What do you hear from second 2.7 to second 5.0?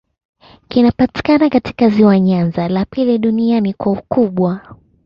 pili duniani kwa ukubwa.